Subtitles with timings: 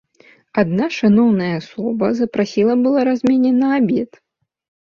[0.61, 4.21] Адна шаноўная асоба запрасіла была раз мяне на абед.